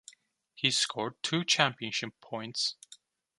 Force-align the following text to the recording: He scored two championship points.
He 0.55 0.71
scored 0.71 1.21
two 1.21 1.45
championship 1.45 2.19
points. 2.21 2.75